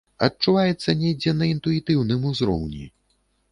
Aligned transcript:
Адчуваецца 0.27 0.95
недзе 1.01 1.35
на 1.43 1.51
інтуітыўным 1.53 2.27
узроўні. 2.33 2.85